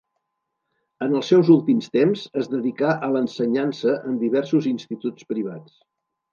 En 1.05 1.13
els 1.19 1.29
seus 1.31 1.51
últims 1.55 1.91
temps 1.99 2.25
es 2.41 2.49
dedicà 2.55 2.95
a 3.09 3.11
l'ensenyança 3.17 3.95
en 4.11 4.19
diversos 4.27 4.73
instituts 4.75 5.33
privats. 5.35 5.81